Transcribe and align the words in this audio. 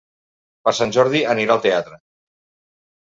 Per 0.67 0.71
Sant 0.77 0.95
Jordi 0.95 1.21
anirà 1.35 1.55
al 1.57 1.61
teatre. 1.67 2.01